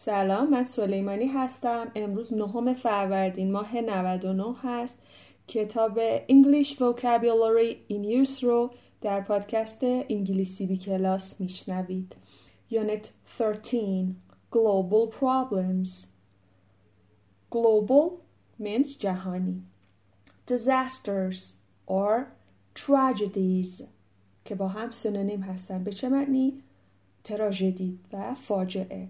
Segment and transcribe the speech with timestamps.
[0.00, 1.92] سلام من سلیمانی هستم.
[1.94, 4.98] امروز نهم فروردین ماه 99 هست.
[5.48, 12.16] کتاب English Vocabulary in Use رو در پادکست انگلیسی بی کلاس میشنوید.
[12.70, 13.08] Unit
[13.38, 14.06] 13
[14.52, 16.06] Global Problems.
[17.50, 18.10] Global
[18.62, 19.62] means جهانی.
[20.50, 21.38] Disasters
[21.88, 22.24] or
[22.74, 23.82] Tragedies
[24.44, 25.84] که با هم سنونیم هستن.
[25.84, 26.62] به چه معنی؟
[27.24, 29.08] تراژدی و فاجعه.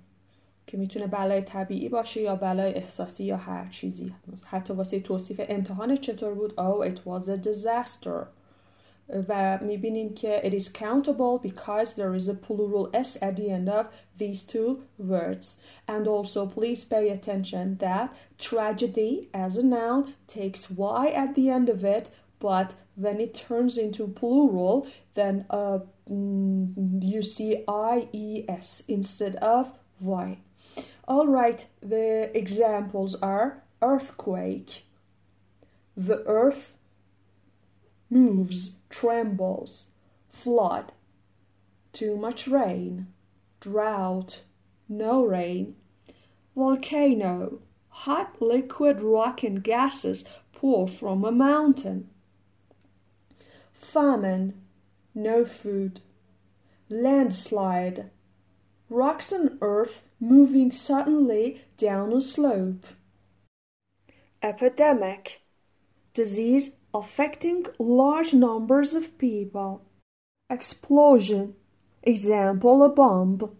[0.68, 4.14] که می‌تونه بلای طبیعی باشه یا بلای احساسی یا هر چیزی
[4.44, 8.26] حتی واسه توصیف امتحان چطور بود oh it was a disaster
[9.28, 13.68] و می‌بینیم که it is countable because there is a plural s at the end
[13.68, 13.86] of
[14.18, 15.56] these two words
[15.88, 20.00] and also please pay attention that tragedy as a noun
[20.36, 22.68] takes y at the end of it but
[23.04, 24.86] when it turns into plural
[25.18, 25.78] then uh,
[27.14, 27.50] you see
[27.94, 28.26] i e
[28.66, 29.64] s instead of
[30.00, 30.26] y
[31.08, 34.84] all right, the examples are earthquake.
[35.96, 36.74] The earth
[38.10, 39.86] moves, trembles,
[40.30, 40.92] flood,
[41.94, 43.06] too much rain,
[43.60, 44.42] drought,
[44.86, 45.76] no rain,
[46.54, 52.10] volcano, hot liquid rock and gases pour from a mountain,
[53.72, 54.60] famine,
[55.14, 56.00] no food,
[56.90, 58.10] landslide,
[58.90, 62.84] rocks and earth moving suddenly down a slope.
[64.42, 65.42] Epidemic
[66.14, 69.84] disease affecting large numbers of people.
[70.50, 71.54] Explosion
[72.02, 73.56] example a bomb.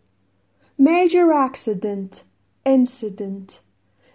[0.77, 2.25] Major accident
[2.65, 3.61] incident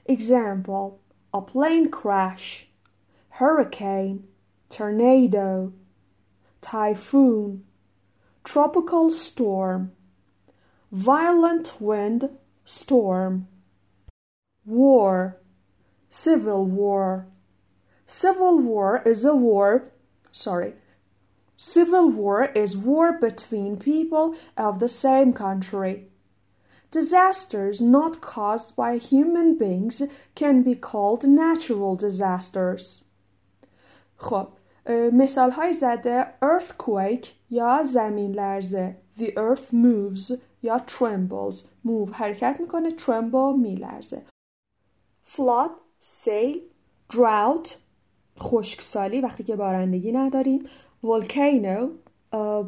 [0.05, 0.99] example
[1.33, 2.67] a plane crash.
[3.29, 4.25] Hurricane
[4.69, 5.73] tornado
[6.61, 7.63] typhoon
[8.43, 9.91] tropical storm
[10.92, 12.30] violent wind,
[12.64, 13.48] storm.
[14.64, 15.38] War,
[16.08, 17.26] civil war.
[18.06, 19.84] Civil war is a war,
[20.32, 20.74] sorry.
[21.56, 26.08] Civil war is war between people of the same country.
[26.90, 30.02] Disasters not caused by human beings
[30.34, 33.02] can be called natural disasters.
[34.16, 34.48] خب
[35.12, 41.55] مثال های زده earthquake یا زمین لرزه The earth moves یا trembles.
[41.85, 42.11] Move.
[42.11, 44.21] حرکت می‌کنه tremble میلرزه.
[45.27, 46.61] Flood سیل
[47.13, 47.69] drought
[48.39, 50.63] خشکسالی وقتی که بارندگی نداریم.
[51.05, 51.89] Volcano
[52.33, 52.65] uh,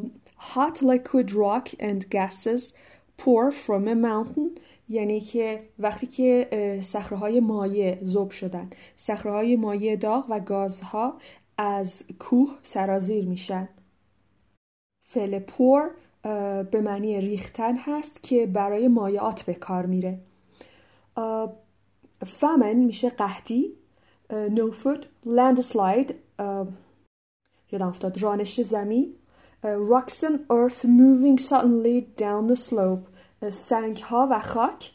[0.54, 2.72] hot liquid rock and gases
[3.18, 4.60] pour from a mountain.
[4.88, 6.48] یعنی که وقتی که
[6.82, 8.70] صخره مایع ذوب شدن.
[8.96, 11.20] صخره مایع داغ و گازها
[11.58, 13.68] از کوه سرازیر میشن.
[15.02, 15.90] فعل پور
[16.70, 20.18] به معنی ریختن هست که برای مایعات به کار میره.
[22.26, 23.72] فمن میشه قحطی.
[24.82, 26.12] food landslide
[27.72, 29.14] یادم افتاد رانش زمین.
[29.64, 33.06] and earth moving suddenly down slope
[33.50, 34.92] سنگ ها و خاک.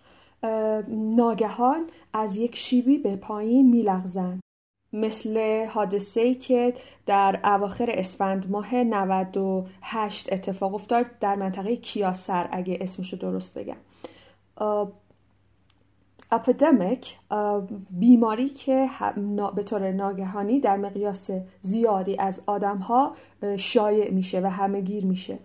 [0.88, 4.42] ناگهان از یک شیبی به پایین میلغزند.
[4.94, 6.74] مثل حادثه که
[7.06, 13.78] در اواخر اسفند ماه 98 اتفاق افتاد در منطقه کیاسر اگه اسمشو درست بگم.
[16.32, 17.18] epidemic
[17.90, 18.90] بیماری که
[19.56, 21.30] به طور ناگهانی در مقیاس
[21.62, 23.16] زیادی از آدم ها
[23.58, 25.40] شایع میشه و همه گیر میشه.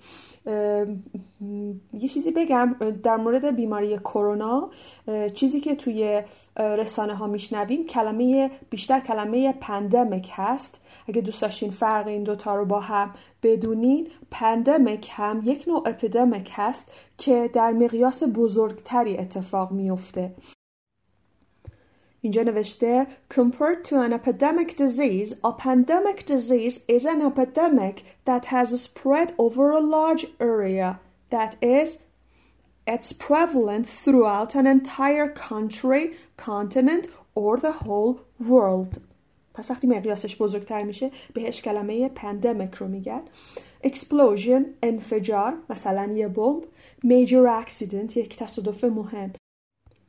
[1.93, 4.71] یه چیزی بگم در مورد بیماری کرونا
[5.35, 6.23] چیزی که توی
[6.57, 10.81] رسانه ها میشنویم کلمه بیشتر کلمه pandemic هست.
[11.09, 13.11] اگه دوست داشتین فرق این دوتا رو با هم
[13.43, 20.35] بدونین pandemic هم یک نوع epidemic هست که در مقیاس بزرگتری اتفاق میفته
[22.26, 28.82] اینجا نوشته compared to an epidemic disease a pandemic disease is an epidemic that has
[28.82, 31.00] spread over a large area
[31.30, 31.98] that is
[32.88, 36.04] it's prevalent throughout an entire country
[36.38, 39.02] continent or the whole world
[39.54, 43.22] پس وقتی مقیاسش بزرگتر میشه بهش کلمه پندمیک رو میگن
[43.88, 46.64] explosion انفجار مثلا یه بمب
[47.06, 49.34] major accident یک تصادف مهم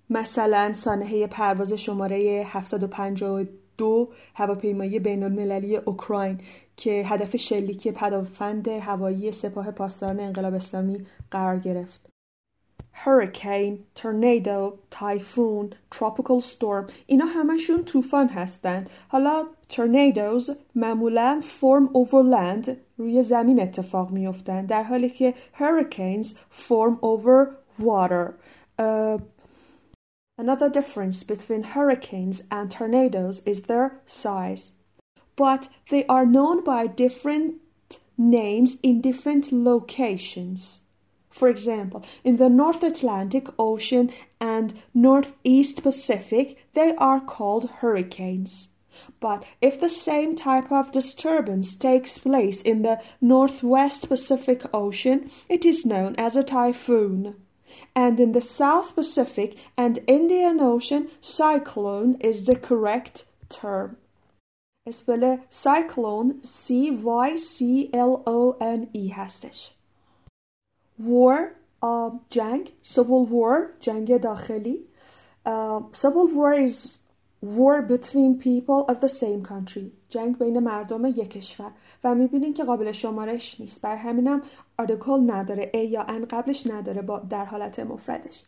[0.09, 6.37] مثلا سانحه پرواز شماره 752 هواپیمایی بین المللی اوکراین
[6.77, 12.09] که هدف شلیک پدافند هوایی سپاه پاسداران انقلاب اسلامی قرار گرفت.
[12.93, 18.89] hurricane، tornado، typhoon، tropical storm اینا همشون طوفان هستند.
[19.07, 26.97] حالا tornadoes معمولا form over land روی زمین اتفاق میافتند در حالی که hurricanes form
[27.01, 27.47] over
[27.79, 28.33] واتر
[30.39, 34.73] Another difference between hurricanes and tornadoes is their size,
[35.35, 37.55] but they are known by different
[38.17, 40.81] names in different locations.
[41.29, 48.69] For example, in the North Atlantic Ocean and Northeast Pacific, they are called hurricanes.
[49.19, 55.65] But if the same type of disturbance takes place in the Northwest Pacific Ocean, it
[55.65, 57.35] is known as a typhoon
[57.94, 63.96] And in the South Pacific and Indian Ocean, cyclone is the correct term.
[64.88, 69.70] اسپل cyclone C Y C L O N E هستش.
[70.98, 71.54] war
[72.30, 74.76] جنگ civil war جنگ داخلی
[75.92, 76.98] civil war is
[77.43, 79.91] war between people of the same country.
[80.09, 81.71] جنگ بین مردم یک کشور.
[82.03, 83.81] و می‌بینیم که قابل شمارش نیست.
[83.81, 84.41] بر همینم
[84.79, 85.71] آرتیکل نداره.
[85.73, 88.43] ا یا ان قبلش نداره با در حالت مفردش.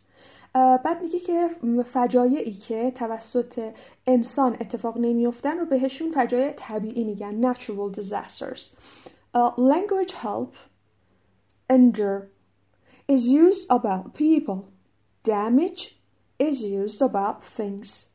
[0.54, 1.48] بعد میگه که
[1.84, 3.72] فجایعی که توسط
[4.06, 7.52] انسان اتفاق نمیفتن رو بهشون فجایع طبیعی میگن.
[7.52, 8.60] Natural disasters.
[9.56, 10.54] language help
[11.70, 12.30] injure
[13.08, 14.58] is used about people.
[15.22, 15.82] Damage
[16.38, 18.09] is used about things.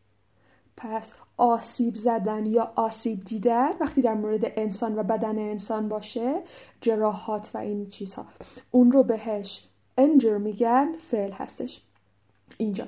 [0.77, 6.41] پس آسیب زدن یا آسیب دیدن وقتی در مورد انسان و بدن انسان باشه
[6.81, 8.25] جراحات و این چیزها.
[8.71, 9.67] اون رو بهش
[9.97, 11.81] انجر میگن فعل هستش.
[12.57, 12.85] اینجا.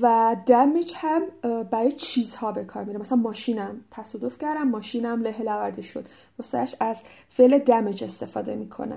[0.00, 1.22] و دمیج هم
[1.70, 2.98] برای چیزها به کار میره.
[2.98, 6.06] مثلا ماشینم تصادف کردم ماشینم له لورده شد.
[6.38, 8.96] واسهش از فعل دمیج استفاده می‌کنه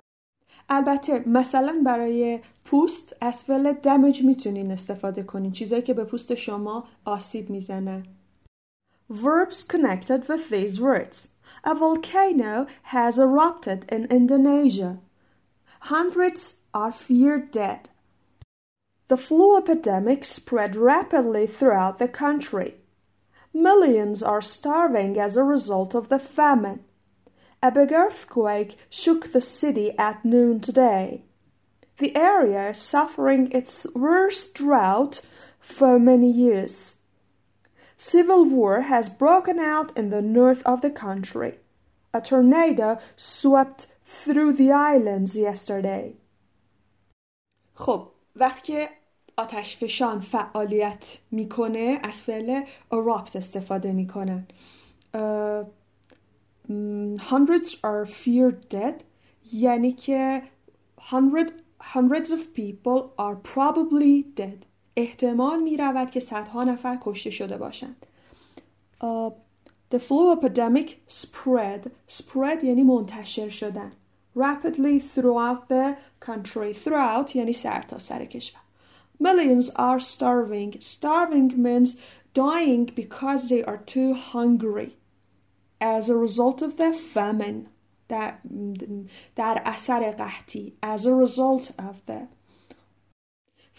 [0.69, 5.51] البته مثلا برای پوست از فعل دمیج می‌تونین استفاده کنین.
[5.51, 8.03] چیزایی که به پوست شما آسیب می‌زنن
[9.09, 11.29] Verbs connected with these words.
[11.63, 14.99] A volcano has erupted in Indonesia.
[15.81, 17.89] Hundreds are feared dead.
[19.07, 22.75] The flu epidemic spread rapidly throughout the country.
[23.51, 26.83] Millions are starving as a result of the famine.
[27.63, 31.23] A big earthquake shook the city at noon today.
[31.97, 35.21] The area is suffering its worst drought
[35.59, 36.95] for many years.
[37.98, 41.58] Civil war has broken out in the north of the country.
[42.12, 46.16] A tornado swept through the islands yesterday.
[47.74, 48.88] خب وقتی که
[49.36, 52.62] آتش فشان فعالیت میکنه از فعل
[52.92, 54.46] erupt استفاده میکنن
[57.20, 59.04] hundreds are feared dead
[59.52, 60.42] یعنی که
[60.98, 64.64] hundred, hundreds of people are probably dead
[64.99, 68.05] احتمال می رود که صدها نفر کشته شده باشند
[69.01, 69.31] uh,
[69.91, 73.91] The flu epidemic spread spread یعنی منتشر شدن
[74.35, 78.61] rapidly throughout the country throughout یعنی سر تا سر کشور
[79.21, 81.97] Millions are starving starving means
[82.33, 84.95] dying because they are too hungry
[85.81, 87.67] as a result of the famine
[88.09, 88.37] در,
[89.35, 92.27] در اثر قحطی as a result of the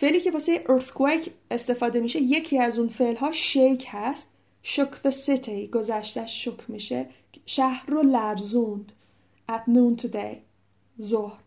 [0.00, 3.32] فعلی که واسه earthquake استفاده میشه یکی از اون فعل ها
[3.86, 4.28] هست.
[4.64, 7.06] Shook the city گذشتش شک میشه.
[7.46, 8.92] شهر رو لرزوند.
[9.50, 10.36] At noon today
[11.02, 11.38] ظهر.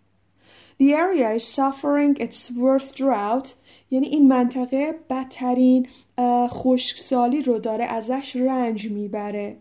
[0.82, 3.50] The area is suffering its worst drought.
[3.92, 5.88] یعنی این منطقه بدترین
[6.48, 9.58] خشکسالی رو داره ازش رنج می‌بره.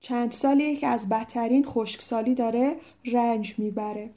[0.00, 4.10] چند سالیه که از بدترین خشکسالی داره رنج می‌بره.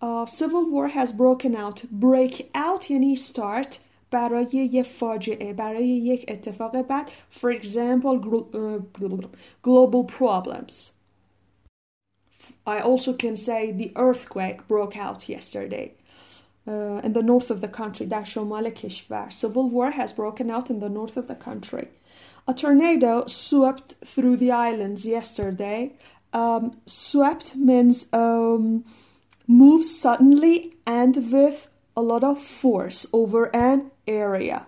[0.00, 3.78] uh, civil war has broken out break out یعنی start
[4.10, 8.20] برای یه فاجعه برای یک اتفاق بد for example
[9.62, 10.92] global problems
[12.66, 15.94] I also can say the earthquake broke out yesterday
[16.68, 20.70] uh, in the north of the country در شمال کشور civil war has broken out
[20.70, 21.88] in the north of the country
[22.48, 25.92] a tornado swept through the islands yesterday
[26.32, 28.84] um, swept means um,
[29.50, 34.66] move suddenly and with a lot of force over an area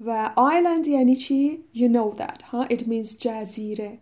[0.00, 2.66] و island یعنی چی؟ You know that, huh?
[2.70, 3.98] It means جزیره.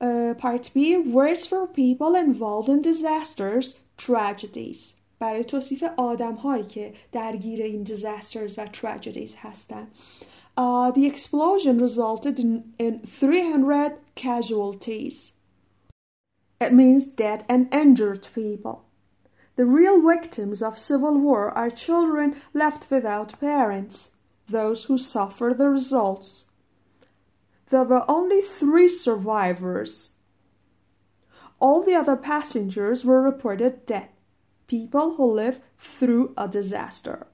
[0.00, 4.94] Uh, part B Words for people involved in disasters, tragedies.
[5.18, 9.86] برای توصیف آدم هایی که درگیر این disasters و tragedies هستن.
[10.58, 15.32] Uh, the explosion resulted in, in 300 casualties.
[16.59, 18.85] it means dead and injured people.
[19.55, 24.11] The real victims of civil war are children left without parents,
[24.47, 26.45] those who suffer the results.
[27.69, 30.11] There were only three survivors.
[31.59, 34.09] All the other passengers were reported dead,
[34.67, 37.27] people who lived through a disaster.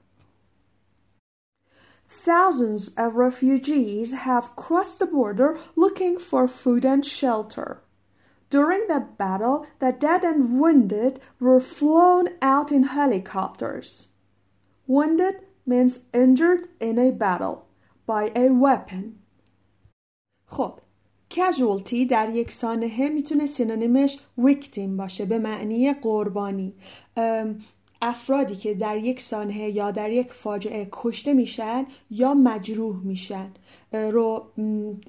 [2.08, 7.82] thousands of refugees have crossed the border looking for food and shelter.
[8.55, 14.09] During the battle, the dead and wounded were flown out in helicopters.
[14.87, 17.67] Wounded means injured in a battle
[18.05, 19.03] by a weapon.
[20.45, 20.79] خب
[21.29, 26.73] casualty در یک سانحه میتونه سینونیمش victim باشه به معنی قربانی
[28.02, 33.50] افرادی که در یک سانحه یا در یک فاجعه کشته میشن یا مجروح میشن
[33.92, 34.46] رو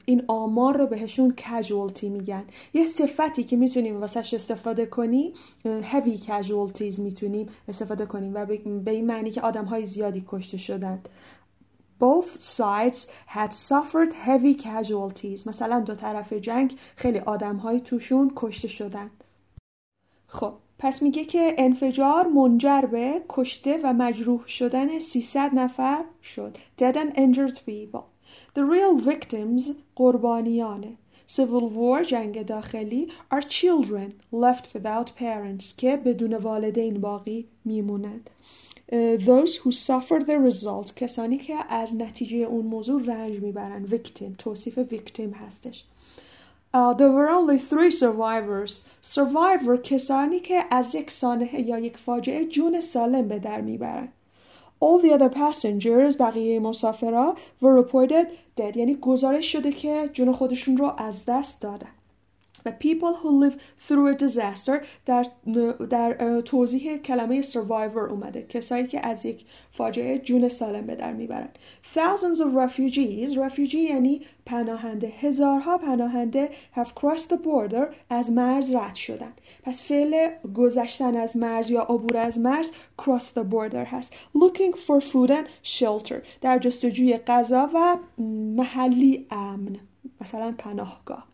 [0.05, 2.43] این آمار رو بهشون casualty میگن.
[2.73, 5.33] یه صفتی که می‌تونیم واسهش استفاده کنیم
[5.65, 11.01] heavy casualties می‌تونیم استفاده کنیم و به این معنی که آدم های زیادی کشته شدن
[11.99, 15.47] Both sides had suffered heavy casualties.
[15.47, 19.11] مثلا دو طرف جنگ خیلی آدم های توشون کشته شدن.
[20.27, 26.57] خب پس میگه که انفجار منجر به کشته و مجروح شدن 300 نفر شد.
[26.81, 28.03] Dead and injured people.
[28.55, 30.97] The real victims قربانیانه.
[31.27, 38.29] Civil war جنگ داخلی are children left without parents که بدون والدین باقی میمونند.
[38.91, 44.37] Uh, those who suffer the result کسانی که از نتیجه اون موضوع رنج می‌برن victim
[44.37, 45.85] توصیف victim هستش
[46.73, 48.85] there were only three survivors.
[49.01, 54.13] Survivor کسانی که از یک سانحه یا یک فاجعه جون سالم به در می‌برند.
[54.83, 58.27] All the other passengers بقیه مسافرها were reported
[58.59, 61.96] dead یعنی گزارش شده که جون خودشون رو از دست دادن.
[62.67, 63.55] The people who live
[63.87, 65.25] through a disaster در,
[65.89, 71.49] در توضیح کلمه survivor اومده کسایی که از یک فاجعه جون سالم به در می‌برن
[71.95, 78.95] thousands of refugees refugee یعنی پناهنده هزارها پناهنده have crossed the border از مرز رد
[78.95, 79.33] شدن
[79.63, 82.71] پس فعل گذشتن از مرز یا عبور از مرز
[83.01, 84.13] cross the border هست.
[84.13, 87.97] Looking for food and shelter در جستجوی غذا و
[88.55, 89.75] محلی امن
[90.21, 91.27] مثلا پناهگاه.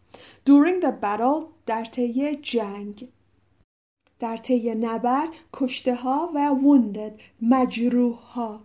[0.45, 3.09] During the battle در طی جنگ.
[4.19, 8.61] در طی نبرد کشته ها و wounded مجروح ها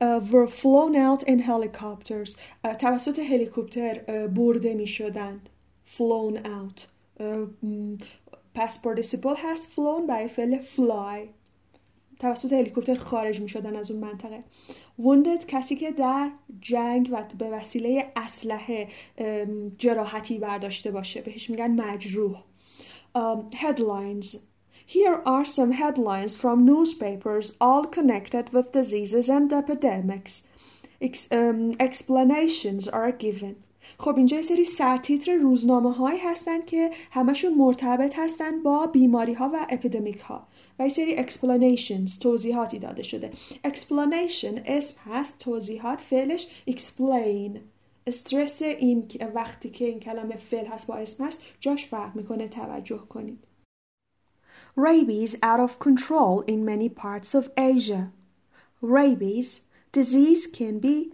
[0.00, 5.48] uh, were flown out in helicopters uh, توسط هلیکوپتر uh, برده می شدند
[5.86, 6.80] flown out.
[8.54, 11.28] پس participle هست flown برای فعل fly.
[12.18, 14.44] توسط هلیکوپتر خارج می شدن از اون منطقه.
[14.98, 18.88] Wounded کسی که در جنگ و به وسیله اسلحه
[19.78, 22.42] جراحتی برداشته باشه بهش میگن مجروح
[23.16, 24.36] um, headlines
[24.86, 30.42] Here are some headlines from newspapers all connected with diseases and epidemics.
[31.00, 33.63] Ex um, explanations are given.
[33.98, 39.66] خب اینجا سری سرتیتر روزنامه هایی هستن که همشون مرتبط هستن با بیماری ها و
[39.70, 40.46] اپیدمیک ها
[40.78, 43.30] و یه سری explanations توضیحاتی داده شده.
[43.66, 47.58] Explanation اسم هست توضیحات فعلش explain.
[48.06, 52.98] استرس این وقتی که این کلمه فعل هست با اسم هست جاش فرق می‌کنه توجه
[52.98, 53.38] کنید
[54.76, 58.12] Rabies out of control in many parts of Asia.
[58.82, 59.60] Rabies
[59.92, 61.12] disease can be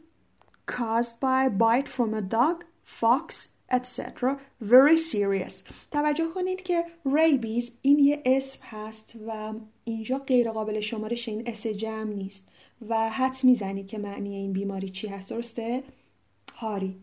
[0.66, 4.38] caused by bite from a dog, fox, etc.
[4.60, 5.52] very serious
[5.90, 9.52] توجه کنید که ریبیز این یه اسم هست و
[9.84, 12.44] اینجا غیر قابل شمارش این اس جمع نیست
[12.88, 15.82] و حد می‌زنید که معنی این بیماری چی هست درسته؟
[16.54, 16.96] هاری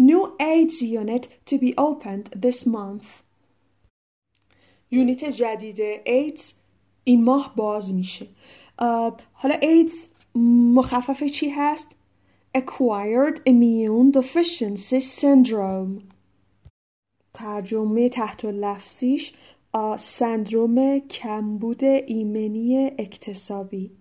[0.00, 3.06] New AIDS unit to be opened this month
[4.90, 6.52] یونیت جدید ایدز
[7.04, 8.26] این ماه باز میشه
[9.32, 10.06] حالا ایدز
[10.74, 11.86] مخفف چی هست؟
[12.53, 16.03] Acquired Immune Deficiency Syndrome
[17.33, 19.33] ترجمه تحت لفظیش
[19.97, 23.91] سندروم کمبود ایمنی اکتسابی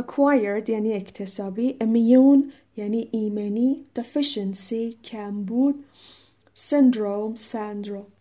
[0.00, 5.84] acquired یعنی اکتسابی immune یعنی ایمنی deficiency کمبود
[6.54, 8.12] syndrome syndrome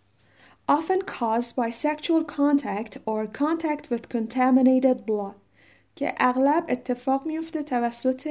[0.70, 5.36] often caused by sexual contact or contact with contaminated blood
[5.97, 8.27] که اغلب اتفاق میفته توسط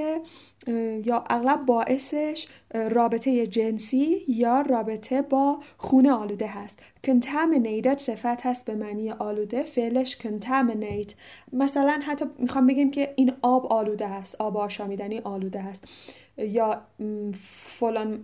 [1.05, 6.79] یا اغلب باعثش رابطه جنسی یا رابطه با خونه آلوده هست.
[7.07, 11.13] Contaminated صفت هست به معنی آلوده فعلش contaminate.
[11.53, 15.83] مثلا حتی می‌خوام بگیم که این آب آلوده هست آب آشامیدنی آلوده هست
[16.37, 16.81] یا
[17.39, 18.23] فلان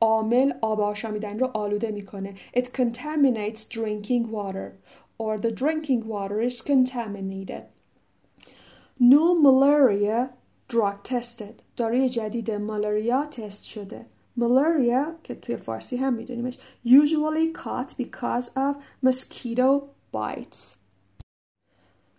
[0.00, 2.34] عامل آب آشامیدنی رو آلوده می‌کنه.
[2.56, 4.72] It contaminates drinking water
[5.18, 7.71] or the drinking water is contaminated.
[9.01, 10.29] No malaria
[10.67, 14.05] drug tested داروی جدید مالاریا تست شده
[14.39, 18.75] malaria که توی فارسی هم میدونیمش usually caught because of
[19.05, 20.75] mosquito bites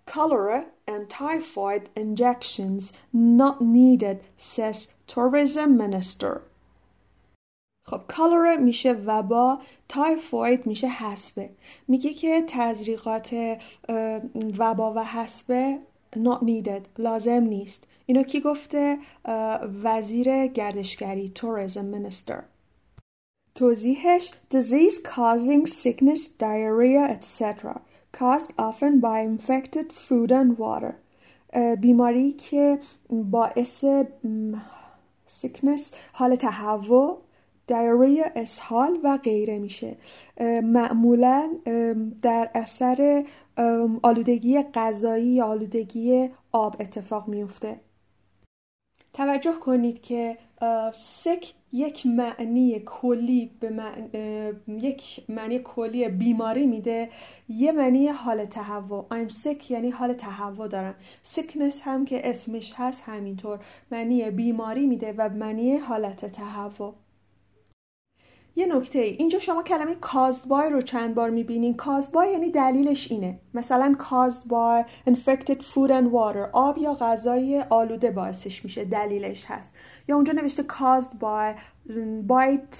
[0.08, 6.40] cholera and typhoid injections not needed, says tourism minister.
[7.84, 9.58] خب کالره میشه وبا
[9.88, 11.50] تایفوید میشه حسبه
[11.88, 13.58] میگه که تزریقات
[14.58, 15.78] وبا و حسبه
[16.15, 18.97] not needed لازم نیست اینو کی گفته
[19.83, 22.43] وزیر گردشگری tourism minister
[23.55, 30.93] توضیحش disease causing sickness diarrhea etc caused often by infected food and water
[31.81, 32.79] بیماری که
[33.09, 33.85] باعث
[35.27, 35.81] sickness
[36.13, 37.21] حال تهوع
[37.67, 39.97] دیاریا اسهال و غیره میشه.
[40.63, 41.51] معمولا
[42.21, 43.25] در اثر
[44.03, 47.79] آلودگی غذایی یا آلودگی آب اتفاق میفته
[49.13, 50.37] توجه کنید که
[50.93, 53.71] سک یک معنی کلی به
[54.67, 57.09] یک معنی کلی بیماری میده.
[57.49, 59.05] یه معنی حال تهوع.
[59.11, 60.95] I'm sick یعنی حال تهوع دارم.
[61.35, 63.59] Sickness هم که اسمش هست همینطور.
[63.91, 66.93] معنی بیماری میده و معنی حالت تهوع.
[68.55, 71.77] یه نکته ای اینجا شما کلمه caused by رو چند بار می‌بینین.
[71.77, 73.39] caused by یعنی دلیلش اینه.
[73.53, 79.71] مثلا caused by infected food and water آب یا غذای آلوده باعثش میشه دلیلش هست.
[80.07, 81.59] یا اونجا نوشته caused by
[82.27, 82.79] bites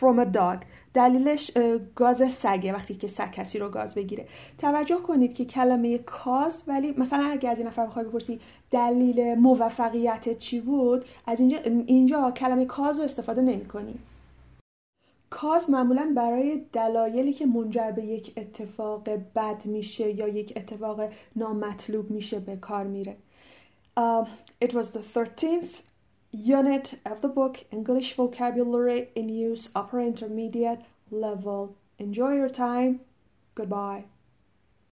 [0.00, 0.64] from a dog.
[0.94, 1.50] دلیلش
[1.94, 4.26] گاز سگه وقتی که سگ کسی رو گاز بگیره.
[4.58, 10.38] توجه کنید که کلمه کاز ولی مثلا اگه از این نفر بخوای بپرسی دلیل موفقیت
[10.38, 13.94] چی بود از اینجا اینجا کلمه کاز رو استفاده نمی کنی.
[15.32, 21.00] کاز معمولا برای دلایلی که منجر به یک اتفاق بد میشه یا یک اتفاق
[21.36, 23.16] نامطلوب میشه به کار میره
[23.96, 24.26] uh,
[24.64, 25.74] It was the 13th
[26.32, 31.62] unit of the book English vocabulary in use upper intermediate level
[32.02, 33.00] Enjoy your time.
[33.54, 34.11] Goodbye.